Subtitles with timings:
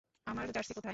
[0.27, 0.89] আর সার্সি কোথায়?